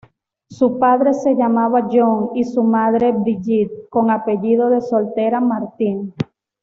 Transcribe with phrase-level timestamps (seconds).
[0.49, 6.11] Su padre se llamaba John y su madre Bridget, con apellido de soltera Martin.